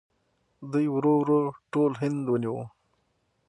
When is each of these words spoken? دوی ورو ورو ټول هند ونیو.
دوی 0.71 0.85
ورو 0.95 1.13
ورو 1.21 1.39
ټول 1.71 1.91
هند 2.01 2.23
ونیو. 2.27 2.57